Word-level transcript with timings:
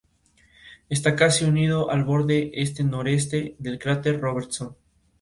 Está 0.89 1.15
casi 1.15 1.45
unido 1.45 1.91
al 1.91 2.03
borde 2.03 2.49
este-noreste 2.55 3.55
del 3.59 3.77
cráter 3.77 4.19
Robertson. 4.19 4.75